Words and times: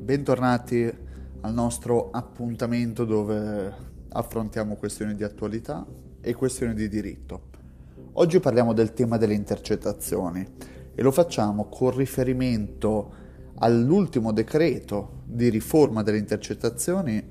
bentornati 0.00 0.90
al 1.42 1.52
nostro 1.52 2.10
appuntamento 2.10 3.04
dove 3.04 3.72
affrontiamo 4.08 4.76
questioni 4.76 5.14
di 5.14 5.22
attualità 5.22 5.86
e 6.20 6.34
questioni 6.34 6.74
di 6.74 6.88
diritto. 6.88 7.48
Oggi 8.14 8.40
parliamo 8.40 8.72
del 8.72 8.92
tema 8.92 9.18
delle 9.18 9.34
intercettazioni 9.34 10.44
e 10.94 11.02
lo 11.02 11.12
facciamo 11.12 11.68
con 11.68 11.94
riferimento 11.94 13.14
all'ultimo 13.56 14.32
decreto 14.32 15.22
di 15.26 15.48
riforma 15.48 16.02
delle 16.02 16.18
intercettazioni 16.18 17.22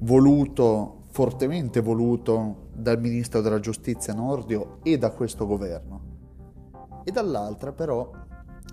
voluto, 0.00 1.04
fortemente 1.10 1.80
voluto 1.80 2.68
dal 2.74 3.00
Ministro 3.00 3.40
della 3.40 3.60
Giustizia 3.60 4.12
Nordio 4.12 4.78
e 4.82 4.98
da 4.98 5.10
questo 5.10 5.46
governo. 5.46 6.00
E 7.04 7.10
dall'altra 7.10 7.72
però 7.72 8.10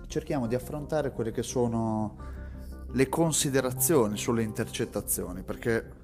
cerchiamo 0.08 0.48
di 0.48 0.56
affrontare 0.56 1.12
quelle 1.12 1.32
che 1.32 1.44
sono 1.44 2.38
le 2.92 3.10
considerazioni 3.10 4.18
sulle 4.18 4.44
intercettazioni, 4.44 5.44
perché 5.44 5.98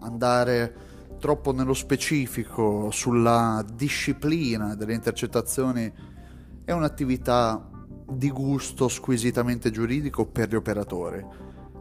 andare 0.00 0.90
troppo 1.18 1.52
nello 1.52 1.74
specifico 1.74 2.90
sulla 2.90 3.64
disciplina 3.72 4.74
delle 4.74 4.94
intercettazioni 4.94 5.92
è 6.64 6.72
un'attività 6.72 7.68
di 8.08 8.30
gusto 8.30 8.88
squisitamente 8.88 9.70
giuridico 9.70 10.26
per 10.26 10.48
gli 10.48 10.56
operatori. 10.56 11.24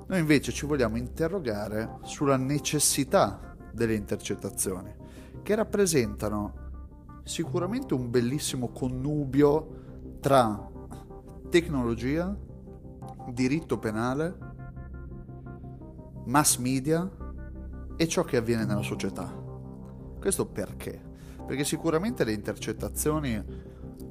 Noi 0.08 0.20
invece 0.20 0.52
ci 0.52 0.66
vogliamo 0.66 0.98
interrogare 0.98 1.98
sulla 2.04 2.38
necessità 2.38 3.56
delle 3.72 3.96
intercettazioni, 3.96 4.94
che 5.42 5.56
rappresentano 5.56 6.54
sicuramente 7.24 7.94
un 7.94 8.10
bellissimo 8.10 8.70
connubio 8.70 10.18
tra 10.20 10.70
tecnologia, 11.50 12.36
diritto 13.34 13.78
penale, 13.78 14.38
mass 16.26 16.58
media 16.58 17.10
e 17.96 18.08
ciò 18.08 18.24
che 18.24 18.38
avviene 18.38 18.66
nella 18.66 18.82
società. 18.82 19.32
Questo 20.20 20.46
perché? 20.46 21.00
Perché 21.46 21.64
sicuramente 21.64 22.24
le 22.24 22.34
intercettazioni 22.34 23.44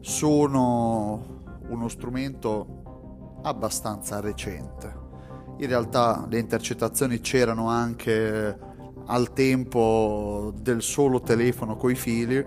sono 0.01 1.43
uno 1.69 1.89
strumento 1.89 3.39
abbastanza 3.43 4.21
recente. 4.21 5.09
In 5.59 5.67
realtà 5.67 6.27
le 6.29 6.39
intercettazioni 6.39 7.21
c'erano 7.21 7.69
anche 7.69 8.59
al 9.07 9.33
tempo 9.33 10.53
del 10.61 10.83
solo 10.83 11.21
telefono 11.21 11.77
coi 11.77 11.95
fili, 11.95 12.45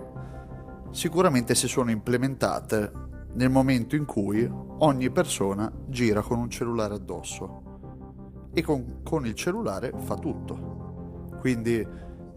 sicuramente 0.92 1.56
si 1.56 1.68
sono 1.68 1.92
implementate 1.92 2.92
nel 3.34 3.50
momento 3.50 3.96
in 3.96 4.06
cui 4.06 4.50
ogni 4.80 5.10
persona 5.10 5.72
gira 5.88 6.22
con 6.22 6.40
un 6.40 6.50
cellulare 6.50 6.96
addosso 6.96 8.52
e 8.54 8.62
con, 8.62 9.02
con 9.04 9.26
il 9.26 9.34
cellulare 9.34 9.94
fa 9.98 10.16
tutto. 10.16 11.32
Quindi 11.40 11.86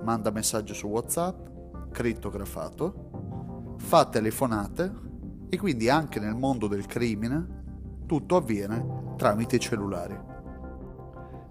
manda 0.03 0.31
messaggi 0.31 0.75
su 0.75 0.87
WhatsApp, 0.87 1.91
crittografato, 1.93 3.77
fa 3.79 4.07
telefonate 4.07 5.05
e 5.49 5.59
quindi 5.59 5.89
anche 5.89 6.19
nel 6.19 6.35
mondo 6.35 6.67
del 6.67 6.87
crimine 6.87 7.65
tutto 8.07 8.37
avviene 8.37 9.15
tramite 9.17 9.57
i 9.57 9.61
cellulari. 9.61 10.19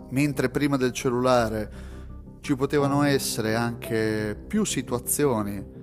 Mentre 0.10 0.50
prima 0.50 0.78
del 0.78 0.92
cellulare 0.92 1.94
ci 2.42 2.56
potevano 2.56 3.04
essere 3.04 3.56
anche 3.56 4.38
più 4.48 4.64
situazioni 4.64 5.75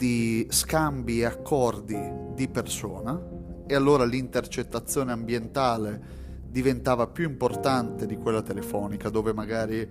di 0.00 0.46
scambi 0.48 1.20
e 1.20 1.26
accordi 1.26 2.00
di 2.32 2.48
persona 2.48 3.20
e 3.66 3.74
allora 3.74 4.06
l'intercettazione 4.06 5.12
ambientale 5.12 6.00
diventava 6.48 7.06
più 7.06 7.28
importante 7.28 8.06
di 8.06 8.16
quella 8.16 8.40
telefonica 8.40 9.10
dove 9.10 9.34
magari 9.34 9.86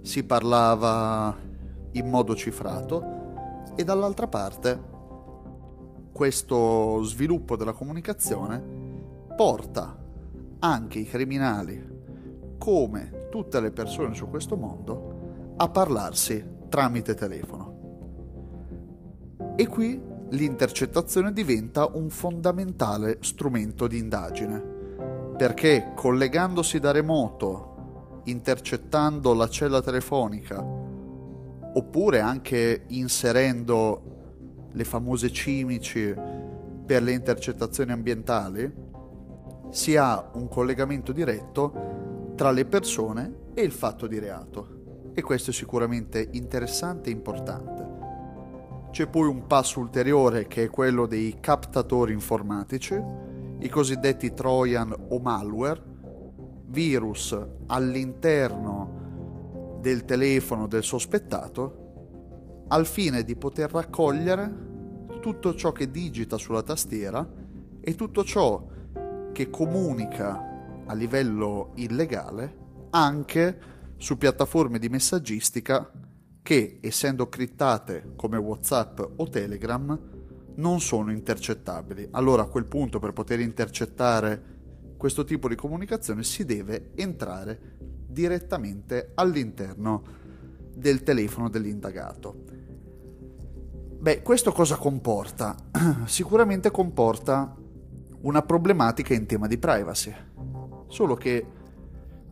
si 0.00 0.22
parlava 0.22 1.36
in 1.90 2.08
modo 2.08 2.36
cifrato 2.36 3.72
e 3.74 3.82
dall'altra 3.82 4.28
parte 4.28 4.80
questo 6.12 7.02
sviluppo 7.02 7.56
della 7.56 7.72
comunicazione 7.72 8.62
porta 9.34 9.98
anche 10.60 11.00
i 11.00 11.04
criminali 11.04 11.84
come 12.58 13.26
tutte 13.28 13.58
le 13.60 13.72
persone 13.72 14.14
su 14.14 14.28
questo 14.28 14.56
mondo 14.56 15.54
a 15.56 15.68
parlarsi 15.68 16.46
tramite 16.68 17.16
telefono. 17.16 17.67
E 19.60 19.66
qui 19.66 20.00
l'intercettazione 20.28 21.32
diventa 21.32 21.90
un 21.92 22.10
fondamentale 22.10 23.18
strumento 23.22 23.88
di 23.88 23.98
indagine, 23.98 24.62
perché 25.36 25.94
collegandosi 25.96 26.78
da 26.78 26.92
remoto, 26.92 28.20
intercettando 28.26 29.34
la 29.34 29.48
cella 29.48 29.82
telefonica, 29.82 30.64
oppure 31.74 32.20
anche 32.20 32.84
inserendo 32.86 34.68
le 34.70 34.84
famose 34.84 35.32
cimici 35.32 36.14
per 36.86 37.02
le 37.02 37.10
intercettazioni 37.10 37.90
ambientali, 37.90 38.72
si 39.70 39.96
ha 39.96 40.30
un 40.34 40.46
collegamento 40.46 41.10
diretto 41.10 42.34
tra 42.36 42.52
le 42.52 42.64
persone 42.64 43.34
e 43.54 43.62
il 43.62 43.72
fatto 43.72 44.06
di 44.06 44.20
reato. 44.20 45.10
E 45.14 45.20
questo 45.20 45.50
è 45.50 45.52
sicuramente 45.52 46.28
interessante 46.30 47.08
e 47.08 47.12
importante. 47.12 47.97
C'è 48.90 49.06
poi 49.06 49.28
un 49.28 49.46
passo 49.46 49.80
ulteriore 49.80 50.46
che 50.46 50.64
è 50.64 50.70
quello 50.70 51.06
dei 51.06 51.36
captatori 51.40 52.12
informatici, 52.12 53.00
i 53.60 53.68
cosiddetti 53.68 54.32
Trojan 54.32 54.94
o 55.10 55.18
malware, 55.18 55.82
virus 56.66 57.36
all'interno 57.66 59.76
del 59.80 60.04
telefono 60.04 60.66
del 60.66 60.82
sospettato, 60.82 62.66
al 62.68 62.86
fine 62.86 63.24
di 63.24 63.36
poter 63.36 63.70
raccogliere 63.70 64.66
tutto 65.20 65.54
ciò 65.54 65.72
che 65.72 65.90
digita 65.90 66.36
sulla 66.36 66.62
tastiera 66.62 67.26
e 67.80 67.94
tutto 67.94 68.24
ciò 68.24 68.66
che 69.32 69.50
comunica 69.50 70.82
a 70.86 70.94
livello 70.94 71.72
illegale 71.74 72.56
anche 72.90 73.76
su 73.96 74.16
piattaforme 74.16 74.78
di 74.78 74.88
messaggistica 74.88 75.90
che, 76.48 76.78
essendo 76.80 77.28
criptate 77.28 78.12
come 78.16 78.38
WhatsApp 78.38 79.00
o 79.16 79.28
Telegram, 79.28 80.00
non 80.54 80.80
sono 80.80 81.12
intercettabili. 81.12 82.08
Allora 82.12 82.44
a 82.44 82.46
quel 82.46 82.64
punto 82.64 82.98
per 82.98 83.12
poter 83.12 83.40
intercettare 83.40 84.94
questo 84.96 85.24
tipo 85.24 85.46
di 85.46 85.56
comunicazione 85.56 86.22
si 86.22 86.46
deve 86.46 86.92
entrare 86.94 87.76
direttamente 88.06 89.10
all'interno 89.14 90.02
del 90.74 91.02
telefono 91.02 91.50
dell'indagato. 91.50 92.44
Beh, 93.98 94.22
questo 94.22 94.50
cosa 94.50 94.76
comporta? 94.76 95.54
Sicuramente 96.06 96.70
comporta 96.70 97.54
una 98.22 98.40
problematica 98.40 99.12
in 99.12 99.26
tema 99.26 99.46
di 99.46 99.58
privacy. 99.58 100.14
Solo 100.86 101.14
che 101.14 101.46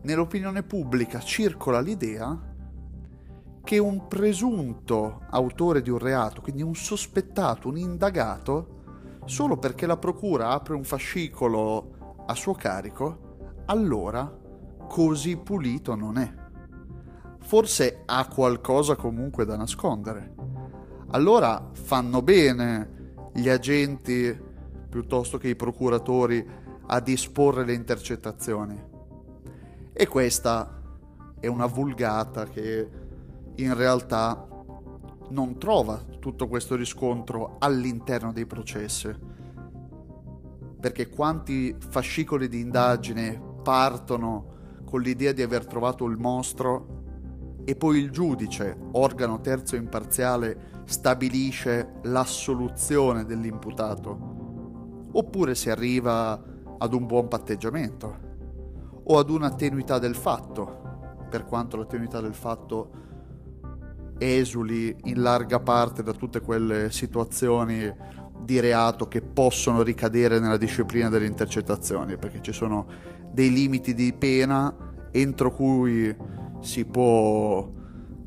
nell'opinione 0.01 0.63
pubblica 0.63 1.19
circola 1.19 1.79
l'idea 1.79 2.46
che 3.67 3.79
un 3.79 4.07
presunto 4.07 5.23
autore 5.29 5.81
di 5.81 5.89
un 5.89 5.97
reato, 5.97 6.39
quindi 6.39 6.61
un 6.61 6.73
sospettato, 6.73 7.67
un 7.67 7.75
indagato, 7.75 8.75
solo 9.25 9.57
perché 9.57 9.85
la 9.85 9.97
procura 9.97 10.51
apre 10.51 10.73
un 10.73 10.85
fascicolo 10.85 12.23
a 12.27 12.33
suo 12.33 12.53
carico, 12.53 13.65
allora 13.65 14.33
così 14.87 15.35
pulito 15.35 15.95
non 15.95 16.17
è. 16.17 16.33
Forse 17.39 18.03
ha 18.05 18.25
qualcosa 18.29 18.95
comunque 18.95 19.43
da 19.43 19.57
nascondere. 19.57 20.33
Allora 21.09 21.69
fanno 21.73 22.21
bene 22.21 23.15
gli 23.33 23.49
agenti 23.49 24.45
piuttosto 24.89 25.37
che 25.37 25.49
i 25.49 25.57
procuratori 25.57 26.47
a 26.85 27.01
disporre 27.01 27.65
le 27.65 27.73
intercettazioni. 27.73 28.81
E 29.91 30.07
questa 30.07 30.81
è 31.37 31.47
una 31.47 31.65
vulgata 31.65 32.45
che 32.45 32.96
in 33.57 33.73
realtà 33.73 34.47
non 35.29 35.57
trova 35.57 36.01
tutto 36.19 36.47
questo 36.47 36.75
riscontro 36.75 37.57
all'interno 37.59 38.31
dei 38.31 38.45
processi. 38.45 39.13
Perché 40.79 41.09
quanti 41.09 41.75
fascicoli 41.77 42.47
di 42.47 42.59
indagine 42.59 43.41
partono 43.63 44.55
con 44.85 45.01
l'idea 45.01 45.31
di 45.31 45.41
aver 45.41 45.65
trovato 45.65 46.05
il 46.05 46.17
mostro 46.17 46.95
e 47.65 47.75
poi 47.75 47.99
il 47.99 48.11
giudice, 48.11 48.77
organo 48.91 49.41
terzo 49.41 49.75
imparziale, 49.75 50.83
stabilisce 50.85 51.95
l'assoluzione 52.03 53.25
dell'imputato. 53.25 55.09
Oppure 55.11 55.55
si 55.55 55.69
arriva 55.69 56.41
ad 56.77 56.93
un 56.93 57.05
buon 57.05 57.27
patteggiamento 57.27 58.25
o 59.03 59.17
ad 59.17 59.29
una 59.29 59.49
tenuità 59.53 59.99
del 59.99 60.15
fatto, 60.15 61.25
per 61.29 61.43
quanto 61.45 61.75
la 61.75 61.85
tenuità 61.85 62.21
del 62.21 62.35
fatto 62.35 63.06
esuli 64.17 64.95
in 65.05 65.21
larga 65.21 65.59
parte 65.59 66.03
da 66.03 66.13
tutte 66.13 66.41
quelle 66.41 66.91
situazioni 66.91 67.93
di 68.39 68.59
reato 68.59 69.07
che 69.07 69.21
possono 69.21 69.81
ricadere 69.81 70.39
nella 70.39 70.57
disciplina 70.57 71.09
delle 71.09 71.25
intercettazioni, 71.25 72.17
perché 72.17 72.41
ci 72.41 72.53
sono 72.53 72.85
dei 73.31 73.51
limiti 73.51 73.93
di 73.93 74.13
pena 74.13 74.73
entro 75.11 75.51
cui 75.51 76.15
si 76.61 76.85
può 76.85 77.69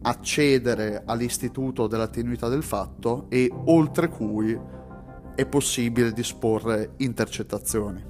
accedere 0.02 1.02
all'istituto 1.04 1.86
della 1.86 2.08
tenuità 2.08 2.48
del 2.48 2.62
fatto 2.62 3.26
e 3.28 3.50
oltre 3.66 4.08
cui 4.08 4.58
è 5.34 5.46
possibile 5.46 6.12
disporre 6.12 6.94
intercettazioni. 6.98 8.04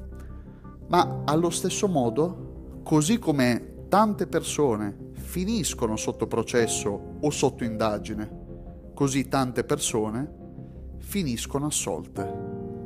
Ma 0.88 1.22
allo 1.24 1.50
stesso 1.50 1.86
modo, 1.86 2.80
così 2.82 3.18
come 3.18 3.84
tante 3.88 4.26
persone 4.26 5.09
finiscono 5.30 5.96
sotto 5.96 6.26
processo 6.26 7.18
o 7.20 7.30
sotto 7.30 7.62
indagine, 7.62 8.28
così 8.92 9.28
tante 9.28 9.62
persone 9.62 10.28
finiscono 10.98 11.66
assolte, 11.66 12.24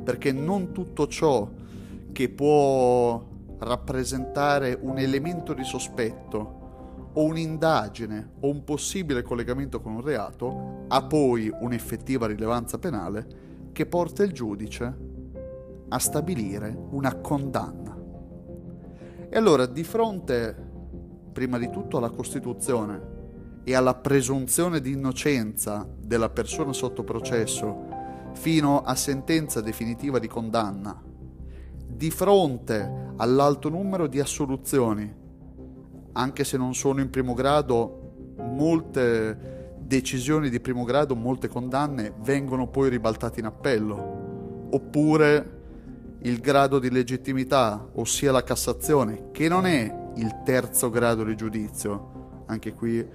perché 0.03 0.31
non 0.31 0.71
tutto 0.71 1.07
ciò 1.07 1.49
che 2.11 2.29
può 2.29 3.19
rappresentare 3.57 4.77
un 4.79 4.99
elemento 4.99 5.53
di 5.55 5.63
sospetto 5.63 7.09
o 7.13 7.23
un'indagine 7.23 8.33
o 8.41 8.51
un 8.51 8.63
possibile 8.63 9.23
collegamento 9.23 9.81
con 9.81 9.93
un 9.93 10.01
reato 10.01 10.83
ha 10.87 11.01
poi 11.01 11.51
un'effettiva 11.51 12.27
rilevanza 12.27 12.77
penale 12.77 13.69
che 13.71 13.87
porta 13.87 14.21
il 14.21 14.33
giudice 14.33 14.97
a 15.89 15.97
stabilire 15.97 16.77
una 16.91 17.15
condanna. 17.15 17.97
E 19.29 19.35
allora 19.35 19.65
di 19.65 19.83
fronte 19.83 20.73
prima 21.35 21.57
di 21.57 21.69
tutto 21.69 21.97
alla 21.97 22.11
Costituzione 22.11 23.13
e 23.65 23.75
alla 23.75 23.95
presunzione 23.95 24.79
di 24.79 24.93
innocenza 24.93 25.85
della 25.99 26.29
persona 26.29 26.71
sotto 26.71 27.03
processo 27.03 27.87
fino 28.35 28.83
a 28.83 28.95
sentenza 28.95 29.59
definitiva 29.59 30.17
di 30.17 30.27
condanna, 30.27 30.97
di 31.85 32.09
fronte 32.09 33.11
all'alto 33.17 33.67
numero 33.67 34.07
di 34.07 34.21
assoluzioni 34.21 35.23
anche 36.13 36.45
se 36.45 36.55
non 36.55 36.73
sono 36.73 37.01
in 37.01 37.09
primo 37.09 37.33
grado, 37.33 38.35
molte 38.37 39.73
decisioni 39.77 40.49
di 40.49 40.61
primo 40.61 40.85
grado, 40.85 41.13
molte 41.15 41.49
condanne 41.49 42.13
vengono 42.21 42.69
poi 42.69 42.87
ribaltate 42.87 43.41
in 43.41 43.47
appello. 43.47 44.67
Oppure 44.71 45.51
il 46.21 46.39
grado 46.39 46.79
di 46.79 46.89
legittimità, 46.89 47.89
ossia 47.95 48.31
la 48.31 48.43
Cassazione, 48.43 49.31
che 49.31 49.49
non 49.49 49.65
è 49.65 50.03
il 50.15 50.41
terzo 50.43 50.89
grado 50.89 51.23
di 51.23 51.35
giudizio, 51.35 52.43
anche 52.47 52.73
qui 52.73 53.05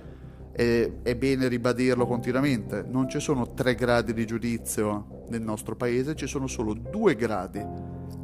è, 0.52 0.92
è, 1.02 1.16
bene 1.16 1.48
ribadirlo 1.48 2.06
continuamente, 2.06 2.84
non 2.86 3.08
ci 3.08 3.20
sono 3.20 3.54
tre 3.54 3.74
gradi 3.74 4.12
di 4.12 4.26
giudizio 4.26 5.24
nel 5.28 5.42
nostro 5.42 5.76
paese, 5.76 6.14
ci 6.14 6.26
sono 6.26 6.46
solo 6.46 6.74
due 6.74 7.14
gradi, 7.14 7.64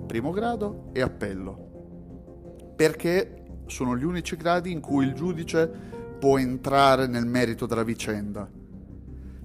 primo 0.06 0.30
grado 0.30 0.90
e 0.92 1.00
appello. 1.00 2.74
Perché 2.76 3.44
sono 3.66 3.96
gli 3.96 4.04
unici 4.04 4.36
gradi 4.36 4.70
in 4.70 4.80
cui 4.80 5.06
il 5.06 5.14
giudice 5.14 5.68
può 6.18 6.38
entrare 6.38 7.06
nel 7.06 7.26
merito 7.26 7.66
della 7.66 7.84
vicenda. 7.84 8.48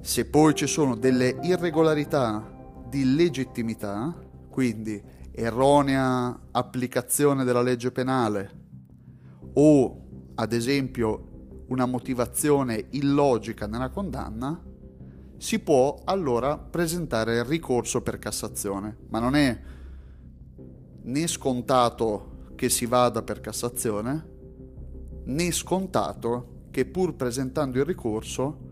Se 0.02 0.26
poi 0.26 0.54
ci 0.56 0.68
sono 0.68 0.96
delle 0.96 1.38
irregolarità 1.42 2.50
di 2.88 3.16
legittimità, 3.16 4.14
quindi 4.50 5.02
erronea 5.32 6.38
applicazione 6.52 7.44
della 7.46 7.62
legge 7.62 7.92
penale 7.92 8.61
o 9.54 10.02
ad 10.36 10.54
esempio 10.54 11.66
una 11.68 11.86
motivazione 11.86 12.88
illogica 12.92 13.68
nella 13.68 13.90
condanna, 13.90 14.62
si 15.38 15.60
può 15.60 16.02
allora 16.04 16.58
presentare 16.58 17.38
il 17.38 17.46
ricorso 17.46 18.02
per 18.02 18.20
Cassazione, 18.20 18.98
ma 19.10 19.20
non 19.20 19.36
è 19.36 19.60
né 21.04 21.28
scontato 21.28 22.50
che 22.56 22.70
si 22.70 22.86
vada 22.86 23.24
per 23.24 23.40
Cassazione, 23.40 24.30
né 25.24 25.52
scontato 25.52 26.68
che 26.70 26.86
pur 26.86 27.16
presentando 27.16 27.80
il 27.80 27.86
ricorso 27.86 28.70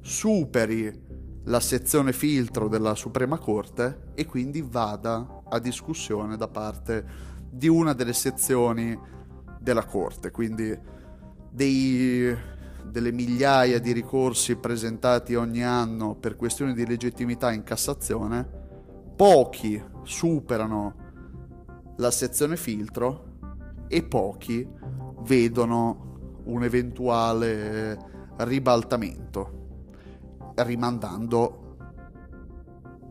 superi 0.00 1.04
la 1.44 1.60
sezione 1.60 2.12
filtro 2.12 2.68
della 2.68 2.94
Suprema 2.94 3.38
Corte 3.38 4.12
e 4.14 4.26
quindi 4.26 4.62
vada 4.62 5.42
a 5.48 5.58
discussione 5.58 6.36
da 6.36 6.48
parte 6.48 7.04
di 7.48 7.68
una 7.68 7.92
delle 7.92 8.12
sezioni 8.12 8.98
della 9.60 9.84
Corte. 9.84 10.30
Quindi 10.30 10.78
dei, 11.50 12.36
delle 12.84 13.12
migliaia 13.12 13.78
di 13.78 13.92
ricorsi 13.92 14.56
presentati 14.56 15.34
ogni 15.34 15.64
anno 15.64 16.14
per 16.14 16.36
questioni 16.36 16.74
di 16.74 16.86
legittimità 16.86 17.52
in 17.52 17.62
Cassazione, 17.62 18.46
pochi 19.16 19.82
superano 20.02 21.04
la 21.96 22.10
sezione 22.10 22.56
filtro 22.56 23.24
e 23.88 24.02
pochi 24.02 24.68
vedono 25.20 26.40
un 26.44 26.62
eventuale 26.62 27.98
ribaltamento 28.36 29.64
rimandando 30.56 31.76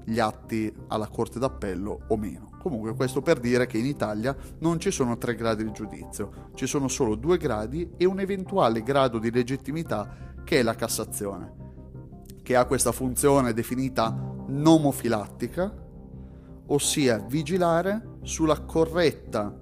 gli 0.06 0.20
atti 0.20 0.74
alla 0.88 1.08
Corte 1.08 1.40
d'Appello 1.40 2.02
o 2.08 2.18
meno. 2.18 2.55
Comunque 2.66 2.96
questo 2.96 3.22
per 3.22 3.40
dire 3.40 3.68
che 3.68 3.78
in 3.78 3.86
Italia 3.86 4.36
non 4.62 4.80
ci 4.80 4.90
sono 4.90 5.20
tre 5.20 5.36
gradi 5.36 5.64
di 5.64 5.72
giudizio, 5.72 6.50
ci 6.56 6.66
sono 6.66 6.88
solo 6.88 7.14
due 7.14 7.38
gradi 7.38 7.92
e 7.96 8.06
un 8.06 8.20
eventuale 8.20 8.82
grado 8.82 9.20
di 9.20 9.30
legittimità 9.30 10.34
che 10.44 10.58
è 10.58 10.64
la 10.64 10.74
Cassazione, 10.74 11.54
che 12.42 12.56
ha 12.56 12.66
questa 12.66 12.92
funzione 12.92 13.54
definita 13.54 14.10
nomofilattica, 14.48 15.72
ossia 16.66 17.20
vigilare 17.20 18.18
sulla 18.24 18.60
corretta 18.62 19.56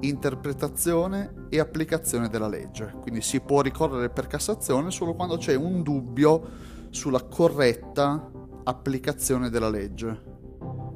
interpretazione 0.00 1.48
e 1.50 1.60
applicazione 1.60 2.30
della 2.30 2.48
legge. 2.48 2.94
Quindi 3.02 3.20
si 3.20 3.40
può 3.40 3.60
ricorrere 3.60 4.08
per 4.08 4.26
Cassazione 4.26 4.90
solo 4.90 5.12
quando 5.12 5.36
c'è 5.36 5.54
un 5.54 5.82
dubbio 5.82 6.48
sulla 6.88 7.24
corretta 7.24 8.30
applicazione 8.64 9.50
della 9.50 9.68
legge. 9.68 10.36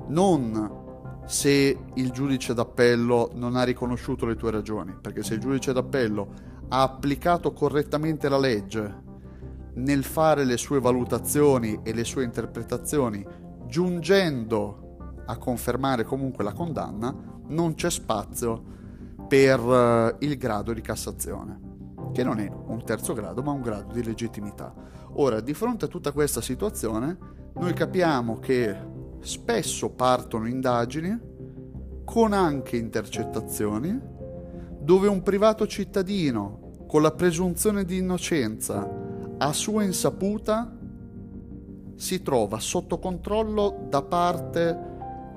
Non 0.08 0.80
se 1.24 1.78
il 1.94 2.10
giudice 2.10 2.54
d'appello 2.54 3.30
non 3.34 3.56
ha 3.56 3.62
riconosciuto 3.62 4.26
le 4.26 4.36
tue 4.36 4.50
ragioni, 4.50 4.94
perché 5.00 5.22
se 5.22 5.34
il 5.34 5.40
giudice 5.40 5.72
d'appello 5.72 6.50
ha 6.68 6.82
applicato 6.82 7.52
correttamente 7.52 8.28
la 8.28 8.38
legge 8.38 9.00
nel 9.74 10.04
fare 10.04 10.44
le 10.44 10.56
sue 10.56 10.80
valutazioni 10.80 11.80
e 11.82 11.92
le 11.94 12.04
sue 12.04 12.24
interpretazioni, 12.24 13.24
giungendo 13.66 15.22
a 15.26 15.36
confermare 15.38 16.04
comunque 16.04 16.44
la 16.44 16.52
condanna, 16.52 17.14
non 17.48 17.74
c'è 17.74 17.90
spazio 17.90 18.62
per 19.28 19.60
uh, 19.60 20.16
il 20.18 20.36
grado 20.36 20.72
di 20.72 20.80
Cassazione, 20.80 21.58
che 22.12 22.22
non 22.22 22.38
è 22.38 22.50
un 22.66 22.84
terzo 22.84 23.14
grado 23.14 23.42
ma 23.42 23.52
un 23.52 23.62
grado 23.62 23.92
di 23.92 24.04
legittimità. 24.04 24.74
Ora, 25.14 25.40
di 25.40 25.54
fronte 25.54 25.86
a 25.86 25.88
tutta 25.88 26.12
questa 26.12 26.40
situazione, 26.40 27.16
noi 27.54 27.72
capiamo 27.72 28.38
che 28.38 28.76
spesso 29.22 29.90
partono 29.90 30.48
indagini 30.48 31.18
con 32.04 32.32
anche 32.32 32.76
intercettazioni 32.76 33.98
dove 34.80 35.06
un 35.08 35.22
privato 35.22 35.66
cittadino 35.66 36.84
con 36.88 37.02
la 37.02 37.12
presunzione 37.12 37.84
di 37.84 37.98
innocenza 37.98 38.86
a 39.38 39.52
sua 39.52 39.84
insaputa 39.84 40.76
si 41.94 42.20
trova 42.22 42.58
sotto 42.58 42.98
controllo 42.98 43.86
da 43.88 44.02
parte 44.02 44.90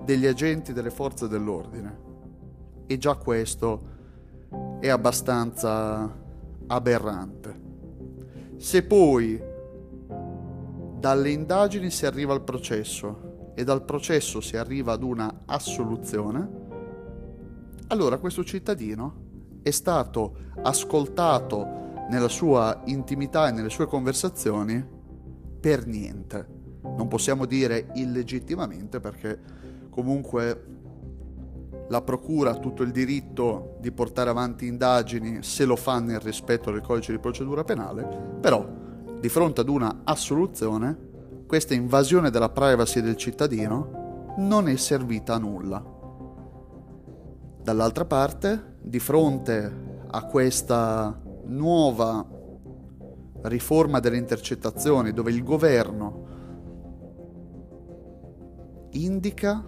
degli 0.03 0.25
agenti 0.25 0.73
delle 0.73 0.89
forze 0.89 1.27
dell'ordine. 1.27 2.03
E 2.87 2.97
già 2.97 3.15
questo 3.15 3.93
è 4.79 4.89
abbastanza 4.89 6.11
aberrante. 6.67 7.61
Se 8.57 8.83
poi 8.83 9.41
dalle 10.99 11.29
indagini 11.29 11.91
si 11.91 12.05
arriva 12.05 12.33
al 12.33 12.43
processo 12.43 13.24
e 13.55 13.63
dal 13.63 13.83
processo 13.83 14.41
si 14.41 14.57
arriva 14.57 14.91
ad 14.91 15.01
una 15.01 15.43
assoluzione, 15.45 16.63
allora 17.87 18.17
questo 18.17 18.43
cittadino 18.43 19.23
è 19.63 19.71
stato 19.71 20.35
ascoltato 20.61 21.83
nella 22.09 22.27
sua 22.27 22.81
intimità 22.85 23.47
e 23.47 23.51
nelle 23.51 23.69
sue 23.69 23.87
conversazioni 23.87 24.85
per 25.59 25.87
niente. 25.87 26.47
Non 26.83 27.07
possiamo 27.07 27.45
dire 27.45 27.87
illegittimamente 27.95 28.99
perché 28.99 29.39
comunque 29.89 30.73
la 31.87 32.01
procura 32.01 32.51
ha 32.51 32.59
tutto 32.59 32.83
il 32.83 32.91
diritto 32.91 33.77
di 33.79 33.91
portare 33.91 34.29
avanti 34.29 34.67
indagini 34.67 35.41
se 35.41 35.65
lo 35.65 35.75
fa 35.75 35.99
nel 35.99 36.19
rispetto 36.19 36.71
del 36.71 36.81
codice 36.81 37.11
di 37.11 37.19
procedura 37.19 37.63
penale, 37.63 38.03
però 38.39 38.67
di 39.19 39.29
fronte 39.29 39.61
ad 39.61 39.69
una 39.69 40.01
assoluzione 40.03 41.13
questa 41.45 41.73
invasione 41.73 42.29
della 42.29 42.49
privacy 42.49 43.01
del 43.01 43.15
cittadino 43.15 44.33
non 44.37 44.67
è 44.67 44.75
servita 44.75 45.35
a 45.35 45.37
nulla. 45.37 45.83
Dall'altra 47.61 48.05
parte, 48.05 48.77
di 48.81 48.99
fronte 48.99 49.83
a 50.07 50.25
questa 50.25 51.19
nuova 51.45 52.25
riforma 53.43 53.99
delle 53.99 54.17
intercettazioni 54.17 55.13
dove 55.13 55.31
il 55.31 55.43
governo 55.43 56.23
indica 58.91 59.63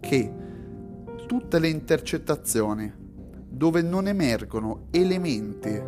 che 0.00 0.34
tutte 1.26 1.58
le 1.58 1.68
intercettazioni 1.68 2.92
dove 3.48 3.82
non 3.82 4.06
emergono 4.06 4.88
elementi 4.90 5.82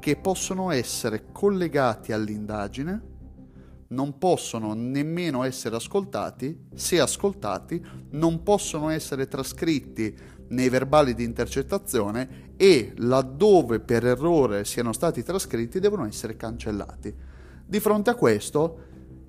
che 0.00 0.16
possono 0.16 0.70
essere 0.70 1.26
collegati 1.32 2.12
all'indagine, 2.12 3.15
non 3.88 4.18
possono 4.18 4.74
nemmeno 4.74 5.44
essere 5.44 5.76
ascoltati, 5.76 6.68
se 6.74 7.00
ascoltati 7.00 7.84
non 8.10 8.42
possono 8.42 8.88
essere 8.88 9.28
trascritti 9.28 10.14
nei 10.48 10.68
verbali 10.68 11.14
di 11.14 11.24
intercettazione 11.24 12.52
e 12.56 12.92
laddove 12.96 13.80
per 13.80 14.06
errore 14.06 14.64
siano 14.64 14.92
stati 14.92 15.22
trascritti 15.22 15.80
devono 15.80 16.06
essere 16.06 16.36
cancellati. 16.36 17.14
Di 17.64 17.80
fronte 17.80 18.10
a 18.10 18.14
questo 18.14 18.84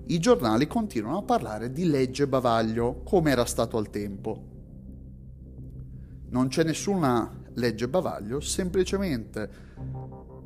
i 0.06 0.18
giornali 0.18 0.66
continuano 0.66 1.18
a 1.18 1.22
parlare 1.22 1.70
di 1.70 1.84
legge 1.84 2.26
bavaglio 2.26 3.02
come 3.04 3.30
era 3.30 3.44
stato 3.44 3.76
al 3.76 3.90
tempo. 3.90 4.56
Non 6.30 6.48
c'è 6.48 6.64
nessuna 6.64 7.30
legge 7.54 7.88
bavaglio, 7.88 8.40
semplicemente 8.40 9.50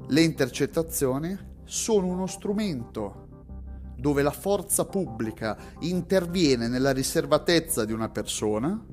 le 0.07 0.21
intercettazioni 0.21 1.37
sono 1.64 2.07
uno 2.07 2.26
strumento 2.26 3.28
dove 4.02 4.23
la 4.23 4.32
forza 4.32 4.85
pubblica 4.85 5.56
interviene 5.78 6.66
nella 6.66 6.90
riservatezza 6.90 7.85
di 7.85 7.92
una 7.92 8.09
persona 8.09 8.85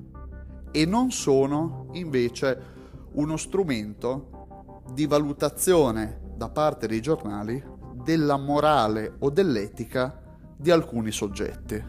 e 0.70 0.86
non 0.86 1.10
sono 1.10 1.88
invece 1.94 2.78
uno 3.14 3.36
strumento 3.36 4.84
di 4.94 5.08
valutazione 5.08 6.22
da 6.36 6.50
parte 6.50 6.86
dei 6.86 7.02
giornali 7.02 7.62
della 8.04 8.38
morale 8.38 9.16
o 9.18 9.32
dell'etica 9.32 10.22
di 10.56 10.70
alcuni 10.70 11.12
soggetti. 11.12 11.84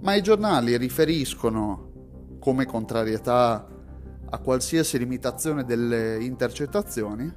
Ma 0.00 0.14
i 0.14 0.22
giornali 0.22 0.78
riferiscono 0.78 2.38
come 2.40 2.64
contrarietà 2.64 3.68
a 4.30 4.38
qualsiasi 4.38 4.96
limitazione 4.96 5.64
delle 5.64 6.24
intercettazioni 6.24 7.30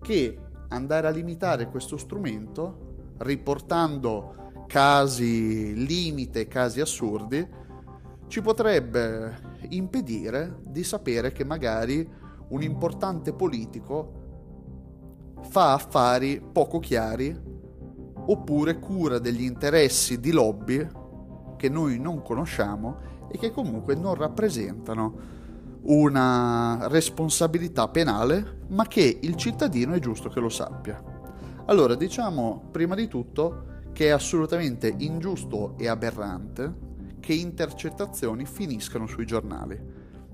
che 0.00 0.43
andare 0.74 1.06
a 1.06 1.10
limitare 1.10 1.68
questo 1.68 1.96
strumento 1.96 2.92
riportando 3.18 4.64
casi 4.66 5.86
limite, 5.86 6.48
casi 6.48 6.80
assurdi, 6.80 7.46
ci 8.26 8.40
potrebbe 8.40 9.52
impedire 9.68 10.58
di 10.66 10.82
sapere 10.82 11.32
che 11.32 11.44
magari 11.44 12.08
un 12.48 12.62
importante 12.62 13.32
politico 13.32 14.22
fa 15.42 15.74
affari 15.74 16.40
poco 16.40 16.78
chiari 16.78 17.52
oppure 18.26 18.78
cura 18.78 19.18
degli 19.18 19.42
interessi 19.42 20.18
di 20.18 20.32
lobby 20.32 20.86
che 21.56 21.68
noi 21.68 21.98
non 21.98 22.22
conosciamo 22.22 23.12
e 23.30 23.38
che 23.38 23.50
comunque 23.50 23.94
non 23.94 24.14
rappresentano 24.14 25.42
una 25.86 26.88
responsabilità 26.88 27.88
penale, 27.88 28.58
ma 28.68 28.86
che 28.86 29.18
il 29.22 29.36
cittadino 29.36 29.94
è 29.94 29.98
giusto 29.98 30.28
che 30.28 30.40
lo 30.40 30.48
sappia. 30.48 31.02
Allora, 31.66 31.94
diciamo 31.94 32.68
prima 32.70 32.94
di 32.94 33.08
tutto 33.08 33.72
che 33.92 34.06
è 34.06 34.10
assolutamente 34.10 34.92
ingiusto 34.98 35.76
e 35.78 35.88
aberrante 35.88 36.92
che 37.20 37.32
intercettazioni 37.32 38.44
finiscano 38.44 39.06
sui 39.06 39.24
giornali. 39.24 39.80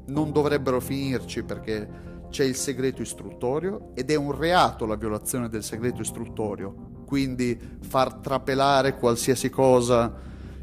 Non 0.06 0.32
dovrebbero 0.32 0.80
finirci 0.80 1.44
perché 1.44 2.08
c'è 2.30 2.44
il 2.44 2.56
segreto 2.56 3.02
istruttorio 3.02 3.90
ed 3.94 4.10
è 4.10 4.14
un 4.14 4.36
reato 4.36 4.86
la 4.86 4.96
violazione 4.96 5.48
del 5.48 5.62
segreto 5.62 6.00
istruttorio 6.00 6.88
quindi 7.10 7.58
far 7.80 8.14
trapelare 8.14 8.96
qualsiasi 8.96 9.50
cosa 9.50 10.14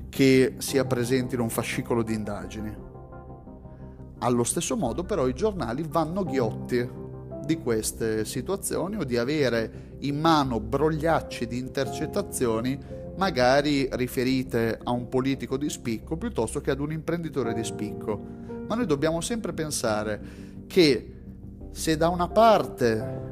che 0.07 0.55
sia 0.59 0.85
presente 0.85 1.35
in 1.35 1.41
un 1.41 1.49
fascicolo 1.49 2.03
di 2.03 2.13
indagini. 2.13 2.73
Allo 4.19 4.43
stesso 4.43 4.75
modo 4.75 5.03
però 5.03 5.27
i 5.27 5.33
giornali 5.33 5.85
vanno 5.87 6.23
ghiotti 6.23 7.05
di 7.45 7.57
queste 7.59 8.25
situazioni 8.25 8.97
o 8.97 9.03
di 9.03 9.15
avere 9.15 9.95
in 9.99 10.19
mano 10.19 10.59
brogliacci 10.59 11.47
di 11.47 11.59
intercettazioni 11.59 12.77
magari 13.15 13.87
riferite 13.91 14.79
a 14.83 14.91
un 14.91 15.07
politico 15.07 15.55
di 15.55 15.69
spicco 15.69 16.17
piuttosto 16.17 16.61
che 16.61 16.71
ad 16.71 16.79
un 16.79 16.91
imprenditore 16.91 17.53
di 17.53 17.63
spicco. 17.63 18.19
Ma 18.67 18.75
noi 18.75 18.85
dobbiamo 18.85 19.21
sempre 19.21 19.53
pensare 19.53 20.19
che 20.67 21.13
se 21.71 21.95
da 21.95 22.09
una 22.09 22.27
parte 22.27 23.25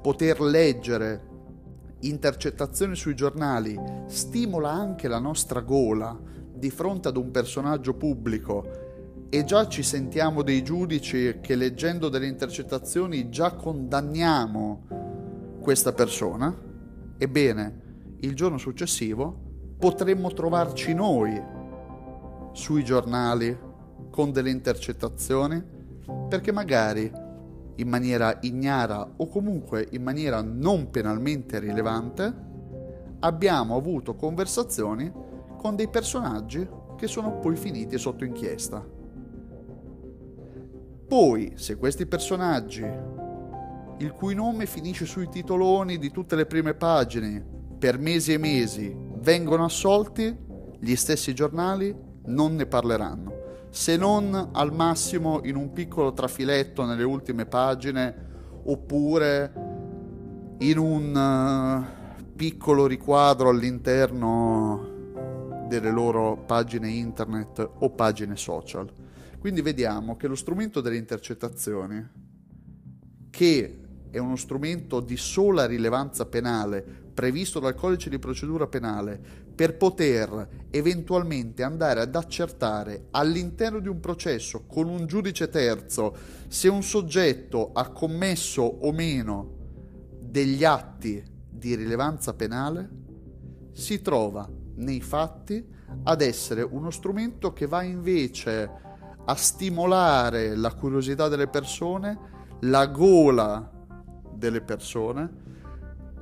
poter 0.00 0.40
leggere 0.40 1.32
intercettazioni 2.00 2.94
sui 2.94 3.14
giornali 3.14 3.78
stimola 4.06 4.70
anche 4.70 5.08
la 5.08 5.18
nostra 5.18 5.60
gola 5.60 6.16
di 6.52 6.70
fronte 6.70 7.08
ad 7.08 7.16
un 7.16 7.30
personaggio 7.30 7.94
pubblico 7.94 8.83
e 9.34 9.42
già 9.42 9.66
ci 9.66 9.82
sentiamo 9.82 10.42
dei 10.42 10.62
giudici 10.62 11.40
che 11.40 11.56
leggendo 11.56 12.08
delle 12.08 12.28
intercettazioni 12.28 13.30
già 13.30 13.54
condanniamo 13.54 15.58
questa 15.60 15.92
persona, 15.92 16.56
ebbene, 17.18 18.16
il 18.20 18.36
giorno 18.36 18.58
successivo 18.58 19.74
potremmo 19.76 20.32
trovarci 20.32 20.94
noi 20.94 21.42
sui 22.52 22.84
giornali 22.84 23.58
con 24.08 24.30
delle 24.30 24.50
intercettazioni 24.50 25.60
perché 26.28 26.52
magari 26.52 27.10
in 27.74 27.88
maniera 27.88 28.38
ignara 28.42 29.14
o 29.16 29.26
comunque 29.26 29.88
in 29.90 30.04
maniera 30.04 30.42
non 30.42 30.90
penalmente 30.90 31.58
rilevante, 31.58 32.32
abbiamo 33.18 33.74
avuto 33.74 34.14
conversazioni 34.14 35.12
con 35.58 35.74
dei 35.74 35.88
personaggi 35.88 36.64
che 36.96 37.08
sono 37.08 37.40
poi 37.40 37.56
finiti 37.56 37.98
sotto 37.98 38.22
inchiesta. 38.22 38.93
Poi, 41.06 41.52
se 41.56 41.76
questi 41.76 42.06
personaggi, 42.06 42.84
il 43.98 44.12
cui 44.12 44.34
nome 44.34 44.66
finisce 44.66 45.06
sui 45.06 45.28
titoloni 45.28 45.98
di 45.98 46.10
tutte 46.10 46.36
le 46.36 46.46
prime 46.46 46.74
pagine 46.74 47.44
per 47.78 47.98
mesi 47.98 48.32
e 48.32 48.38
mesi, 48.38 48.96
vengono 49.18 49.64
assolti, 49.64 50.36
gli 50.78 50.96
stessi 50.96 51.34
giornali 51.34 51.94
non 52.26 52.54
ne 52.54 52.66
parleranno 52.66 53.34
se 53.74 53.96
non 53.96 54.50
al 54.52 54.72
massimo 54.72 55.40
in 55.42 55.56
un 55.56 55.72
piccolo 55.72 56.12
trafiletto 56.12 56.84
nelle 56.84 57.02
ultime 57.02 57.44
pagine 57.44 58.14
oppure 58.66 59.52
in 60.58 60.78
un 60.78 61.12
uh, 61.12 62.32
piccolo 62.36 62.86
riquadro 62.86 63.48
all'interno 63.48 64.92
delle 65.66 65.90
loro 65.90 66.36
pagine 66.46 66.88
internet 66.88 67.68
o 67.80 67.90
pagine 67.90 68.36
social. 68.36 68.88
Quindi 69.44 69.60
vediamo 69.60 70.16
che 70.16 70.26
lo 70.26 70.36
strumento 70.36 70.80
delle 70.80 70.96
intercettazioni, 70.96 72.02
che 73.28 73.78
è 74.08 74.16
uno 74.16 74.36
strumento 74.36 75.00
di 75.00 75.18
sola 75.18 75.66
rilevanza 75.66 76.24
penale 76.24 76.82
previsto 77.12 77.60
dal 77.60 77.74
codice 77.74 78.08
di 78.08 78.18
procedura 78.18 78.66
penale 78.68 79.20
per 79.54 79.76
poter 79.76 80.48
eventualmente 80.70 81.62
andare 81.62 82.00
ad 82.00 82.16
accertare 82.16 83.08
all'interno 83.10 83.80
di 83.80 83.88
un 83.88 84.00
processo 84.00 84.64
con 84.64 84.88
un 84.88 85.04
giudice 85.04 85.50
terzo 85.50 86.16
se 86.48 86.68
un 86.68 86.82
soggetto 86.82 87.72
ha 87.74 87.90
commesso 87.90 88.62
o 88.62 88.92
meno 88.92 89.56
degli 90.20 90.64
atti 90.64 91.22
di 91.50 91.74
rilevanza 91.74 92.32
penale, 92.32 92.88
si 93.72 94.00
trova 94.00 94.50
nei 94.76 95.02
fatti 95.02 95.62
ad 96.04 96.22
essere 96.22 96.62
uno 96.62 96.88
strumento 96.88 97.52
che 97.52 97.66
va 97.66 97.82
invece 97.82 98.92
a 99.26 99.34
stimolare 99.34 100.54
la 100.56 100.72
curiosità 100.74 101.28
delle 101.28 101.48
persone, 101.48 102.18
la 102.60 102.86
gola 102.86 103.70
delle 104.32 104.60
persone, 104.60 105.42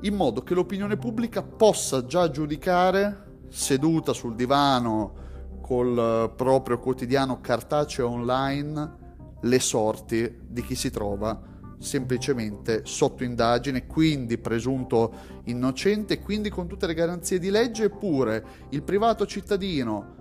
in 0.03 0.15
modo 0.15 0.43
che 0.43 0.55
l'opinione 0.55 0.97
pubblica 0.97 1.43
possa 1.43 2.07
già 2.07 2.31
giudicare, 2.31 3.31
seduta 3.49 4.13
sul 4.13 4.35
divano 4.35 5.21
col 5.61 6.33
proprio 6.35 6.79
quotidiano 6.79 7.41
cartaceo 7.41 8.09
online, 8.09 9.01
le 9.41 9.61
sorti 9.61 10.41
di 10.47 10.63
chi 10.63 10.75
si 10.75 10.91
trova 10.91 11.51
semplicemente 11.79 12.83
sotto 12.85 13.25
indagine, 13.25 13.87
quindi 13.87 14.39
presunto 14.39 15.13
innocente, 15.45 16.21
quindi 16.21 16.49
con 16.49 16.69
tutte 16.69 16.87
le 16.87 16.95
garanzie 16.95 17.39
di 17.39 17.51
legge, 17.51 17.85
eppure 17.85 18.45
il 18.71 18.83
privato 18.83 19.27
cittadino 19.27 20.21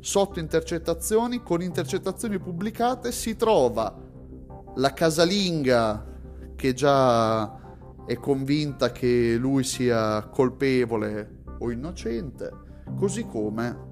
sotto 0.00 0.38
intercettazioni, 0.38 1.42
con 1.42 1.62
intercettazioni 1.62 2.38
pubblicate, 2.38 3.12
si 3.12 3.36
trova 3.36 3.94
la 4.76 4.92
casalinga 4.92 6.06
che 6.54 6.72
già 6.74 7.58
è 8.06 8.16
convinta 8.16 8.90
che 8.90 9.36
lui 9.36 9.64
sia 9.64 10.22
colpevole 10.28 11.42
o 11.58 11.70
innocente, 11.70 12.50
così 12.96 13.26
come 13.26 13.86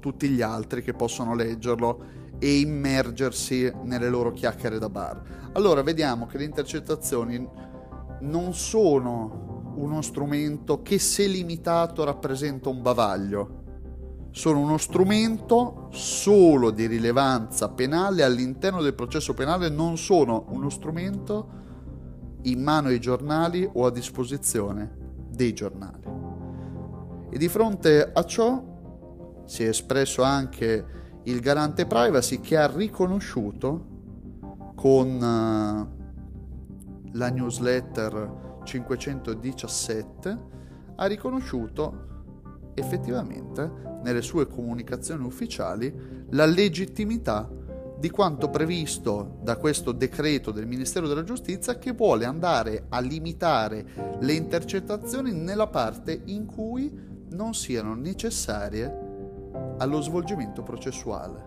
tutti 0.00 0.28
gli 0.28 0.42
altri 0.42 0.82
che 0.82 0.94
possono 0.94 1.34
leggerlo 1.34 2.14
e 2.38 2.60
immergersi 2.60 3.72
nelle 3.82 4.08
loro 4.08 4.32
chiacchiere 4.32 4.78
da 4.78 4.88
bar. 4.88 5.50
Allora 5.52 5.82
vediamo 5.82 6.26
che 6.26 6.38
le 6.38 6.44
intercettazioni 6.44 7.48
non 8.20 8.54
sono 8.54 9.74
uno 9.76 10.00
strumento 10.02 10.82
che 10.82 10.98
se 10.98 11.26
limitato 11.26 12.04
rappresenta 12.04 12.68
un 12.68 12.82
bavaglio, 12.82 13.64
sono 14.36 14.60
uno 14.60 14.76
strumento 14.76 15.88
solo 15.92 16.70
di 16.70 16.84
rilevanza 16.84 17.70
penale 17.70 18.22
all'interno 18.22 18.82
del 18.82 18.92
processo 18.92 19.32
penale, 19.32 19.70
non 19.70 19.96
sono 19.96 20.44
uno 20.50 20.68
strumento 20.68 21.48
in 22.42 22.62
mano 22.62 22.88
ai 22.88 23.00
giornali 23.00 23.66
o 23.72 23.86
a 23.86 23.90
disposizione 23.90 24.94
dei 25.30 25.54
giornali. 25.54 26.02
E 27.30 27.38
di 27.38 27.48
fronte 27.48 28.12
a 28.12 28.24
ciò 28.26 29.42
si 29.46 29.64
è 29.64 29.68
espresso 29.68 30.22
anche 30.22 30.84
il 31.22 31.40
garante 31.40 31.86
privacy 31.86 32.38
che 32.40 32.58
ha 32.58 32.70
riconosciuto 32.70 33.86
con 34.74 35.14
uh, 35.14 35.88
la 37.12 37.30
newsletter 37.30 38.60
517, 38.64 40.38
ha 40.94 41.06
riconosciuto 41.06 42.15
effettivamente 42.76 43.68
nelle 44.02 44.22
sue 44.22 44.46
comunicazioni 44.46 45.24
ufficiali 45.24 45.92
la 46.30 46.44
legittimità 46.44 47.50
di 47.98 48.10
quanto 48.10 48.50
previsto 48.50 49.38
da 49.42 49.56
questo 49.56 49.92
decreto 49.92 50.50
del 50.50 50.66
Ministero 50.66 51.08
della 51.08 51.24
Giustizia 51.24 51.78
che 51.78 51.92
vuole 51.92 52.26
andare 52.26 52.84
a 52.90 53.00
limitare 53.00 54.18
le 54.20 54.32
intercettazioni 54.34 55.32
nella 55.32 55.66
parte 55.66 56.20
in 56.26 56.44
cui 56.44 56.92
non 57.30 57.54
siano 57.54 57.94
necessarie 57.94 59.04
allo 59.78 60.00
svolgimento 60.02 60.62
processuale, 60.62 61.42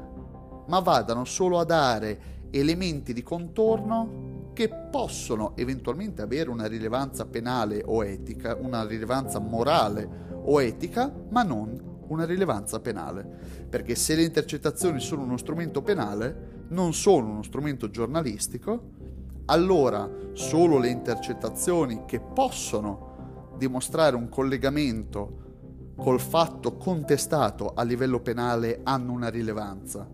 ma 0.68 0.80
vadano 0.80 1.24
solo 1.24 1.60
a 1.60 1.66
dare 1.66 2.48
elementi 2.50 3.14
di 3.14 3.22
contorno 3.22 4.52
che 4.54 4.70
possono 4.70 5.54
eventualmente 5.56 6.24
avere 6.24 6.50
una 6.50 6.66
rilevanza 6.66 7.26
penale 7.26 7.84
o 7.86 8.04
etica, 8.04 8.58
una 8.60 8.86
rilevanza 8.86 9.40
morale 9.40 10.28
o 10.52 10.62
etica, 10.62 11.14
ma 11.30 11.44
non 11.44 11.98
una 12.08 12.26
rilevanza 12.26 12.80
penale, 12.80 13.24
perché 13.70 13.94
se 13.94 14.16
le 14.16 14.24
intercettazioni 14.24 15.00
sono 15.00 15.22
uno 15.22 15.38
strumento 15.38 15.84
penale, 15.84 16.66
non 16.70 16.94
sono 16.94 17.30
uno 17.30 17.44
strumento 17.44 17.90
giornalistico, 17.92 18.98
allora 19.46 20.10
solo 20.34 20.80
le 20.80 20.90
intercettazioni 20.90 22.06
che 22.06 22.20
possono 22.20 23.54
dimostrare 23.58 24.16
un 24.16 24.28
collegamento 24.28 25.48
col 25.96 26.20
fatto 26.20 26.78
contestato 26.78 27.74
a 27.76 27.84
livello 27.84 28.20
penale 28.22 28.80
hanno 28.84 29.12
una 29.12 29.30
rilevanza, 29.30 30.08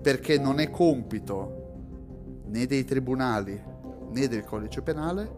perché 0.00 0.38
non 0.38 0.58
è 0.58 0.70
compito 0.70 1.66
né 2.46 2.64
dei 2.64 2.84
tribunali 2.84 3.62
né 4.10 4.28
del 4.28 4.44
codice 4.44 4.80
penale 4.80 5.30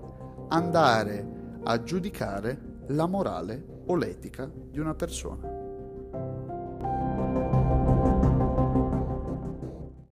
andare 0.49 1.59
a 1.65 1.83
giudicare 1.83 2.69
la 2.89 3.07
morale 3.07 3.70
o 3.87 3.95
l'etica 3.95 4.51
di 4.53 4.79
una 4.79 4.95
persona. 4.95 5.60